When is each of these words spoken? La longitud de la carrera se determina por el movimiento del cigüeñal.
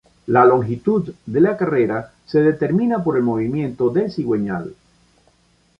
La 0.35 0.41
longitud 0.51 1.11
de 1.27 1.39
la 1.41 1.55
carrera 1.55 2.11
se 2.25 2.41
determina 2.41 3.03
por 3.03 3.17
el 3.17 3.21
movimiento 3.21 3.91
del 3.91 4.09
cigüeñal. 4.11 4.73